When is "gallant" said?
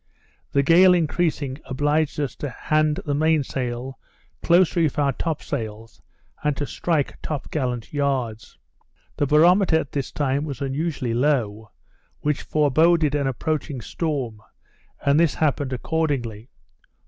7.51-7.93